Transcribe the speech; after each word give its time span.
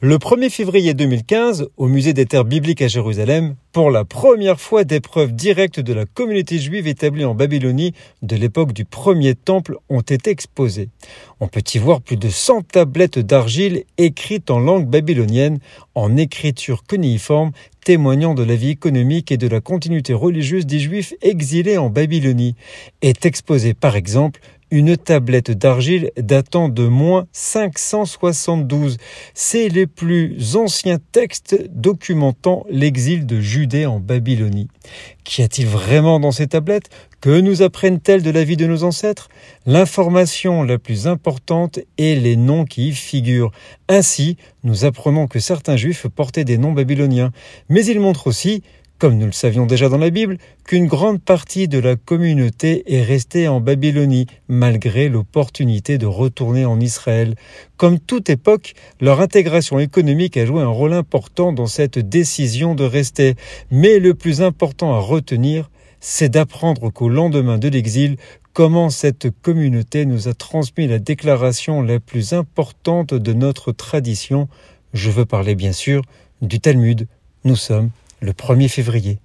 Le 0.00 0.16
1er 0.16 0.48
février 0.48 0.94
2015, 0.94 1.70
au 1.76 1.88
musée 1.88 2.12
des 2.12 2.24
terres 2.24 2.44
bibliques 2.44 2.82
à 2.82 2.86
Jérusalem, 2.86 3.56
pour 3.72 3.90
la 3.90 4.04
première 4.04 4.60
fois 4.60 4.84
des 4.84 5.00
preuves 5.00 5.32
directes 5.32 5.80
de 5.80 5.92
la 5.92 6.06
communauté 6.06 6.60
juive 6.60 6.86
établie 6.86 7.24
en 7.24 7.34
Babylonie 7.34 7.94
de 8.22 8.36
l'époque 8.36 8.72
du 8.72 8.84
premier 8.84 9.34
temple 9.34 9.76
ont 9.88 10.02
été 10.02 10.30
exposées. 10.30 10.88
On 11.40 11.48
peut 11.48 11.64
y 11.74 11.78
voir 11.78 12.00
plus 12.00 12.16
de 12.16 12.28
100 12.28 12.68
tablettes 12.68 13.18
d'argile 13.18 13.82
écrites 13.96 14.52
en 14.52 14.60
langue 14.60 14.86
babylonienne, 14.86 15.58
en 15.96 16.16
écriture 16.16 16.84
cunéiforme, 16.84 17.50
témoignant 17.84 18.34
de 18.34 18.44
la 18.44 18.54
vie 18.54 18.70
économique 18.70 19.32
et 19.32 19.36
de 19.36 19.48
la 19.48 19.60
continuité 19.60 20.14
religieuse 20.14 20.64
des 20.64 20.78
juifs 20.78 21.14
exilés 21.22 21.76
en 21.76 21.90
Babylonie. 21.90 22.54
Est 23.02 23.26
exposée 23.26 23.74
par 23.74 23.96
exemple 23.96 24.38
une 24.70 24.96
tablette 24.96 25.50
d'argile 25.50 26.10
datant 26.16 26.68
de 26.68 26.86
moins 26.86 27.26
572. 27.32 28.96
C'est 29.34 29.68
les 29.68 29.86
plus 29.86 30.56
anciens 30.56 30.98
textes 31.12 31.68
documentant 31.70 32.64
l'exil 32.70 33.26
de 33.26 33.40
Judée 33.40 33.86
en 33.86 34.00
Babylonie. 34.00 34.68
Qu'y 35.24 35.42
a-t-il 35.42 35.66
vraiment 35.66 36.20
dans 36.20 36.32
ces 36.32 36.46
tablettes? 36.46 36.90
Que 37.20 37.40
nous 37.40 37.62
apprennent-elles 37.62 38.22
de 38.22 38.30
la 38.30 38.44
vie 38.44 38.56
de 38.56 38.66
nos 38.66 38.84
ancêtres? 38.84 39.28
L'information 39.66 40.62
la 40.62 40.78
plus 40.78 41.06
importante 41.06 41.80
est 41.98 42.14
les 42.14 42.36
noms 42.36 42.64
qui 42.64 42.88
y 42.88 42.92
figurent. 42.92 43.50
Ainsi, 43.88 44.36
nous 44.62 44.84
apprenons 44.84 45.26
que 45.26 45.40
certains 45.40 45.76
juifs 45.76 46.06
portaient 46.06 46.44
des 46.44 46.58
noms 46.58 46.72
babyloniens, 46.72 47.32
mais 47.68 47.84
ils 47.84 48.00
montrent 48.00 48.28
aussi 48.28 48.62
comme 48.98 49.16
nous 49.16 49.26
le 49.26 49.32
savions 49.32 49.66
déjà 49.66 49.88
dans 49.88 49.98
la 49.98 50.10
Bible, 50.10 50.38
qu'une 50.64 50.86
grande 50.86 51.22
partie 51.22 51.68
de 51.68 51.78
la 51.78 51.94
communauté 51.94 52.82
est 52.92 53.02
restée 53.02 53.46
en 53.46 53.60
Babylonie, 53.60 54.26
malgré 54.48 55.08
l'opportunité 55.08 55.98
de 55.98 56.06
retourner 56.06 56.64
en 56.64 56.80
Israël. 56.80 57.36
Comme 57.76 58.00
toute 58.00 58.28
époque, 58.28 58.74
leur 59.00 59.20
intégration 59.20 59.78
économique 59.78 60.36
a 60.36 60.46
joué 60.46 60.62
un 60.62 60.68
rôle 60.68 60.92
important 60.92 61.52
dans 61.52 61.66
cette 61.66 61.98
décision 61.98 62.74
de 62.74 62.84
rester. 62.84 63.36
Mais 63.70 64.00
le 64.00 64.14
plus 64.14 64.42
important 64.42 64.94
à 64.94 64.98
retenir, 64.98 65.70
c'est 66.00 66.28
d'apprendre 66.28 66.90
qu'au 66.90 67.08
lendemain 67.08 67.58
de 67.58 67.68
l'exil, 67.68 68.16
comment 68.52 68.90
cette 68.90 69.30
communauté 69.42 70.06
nous 70.06 70.26
a 70.26 70.34
transmis 70.34 70.88
la 70.88 70.98
déclaration 70.98 71.82
la 71.82 72.00
plus 72.00 72.32
importante 72.32 73.14
de 73.14 73.32
notre 73.32 73.70
tradition. 73.70 74.48
Je 74.92 75.10
veux 75.10 75.24
parler 75.24 75.54
bien 75.54 75.72
sûr 75.72 76.02
du 76.42 76.58
Talmud. 76.58 77.06
Nous 77.44 77.56
sommes 77.56 77.90
le 78.20 78.32
1er 78.32 78.68
février. 78.68 79.18